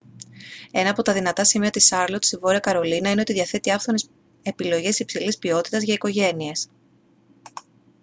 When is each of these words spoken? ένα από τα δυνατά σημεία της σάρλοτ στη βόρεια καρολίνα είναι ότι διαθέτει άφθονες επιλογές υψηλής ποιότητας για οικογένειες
ένα 0.71 0.89
από 0.89 1.01
τα 1.01 1.13
δυνατά 1.13 1.43
σημεία 1.43 1.69
της 1.69 1.85
σάρλοτ 1.85 2.23
στη 2.23 2.37
βόρεια 2.37 2.59
καρολίνα 2.59 3.09
είναι 3.09 3.21
ότι 3.21 3.33
διαθέτει 3.33 3.71
άφθονες 3.71 4.09
επιλογές 4.41 4.99
υψηλής 4.99 5.37
ποιότητας 5.37 5.83
για 5.83 5.93
οικογένειες 5.93 6.69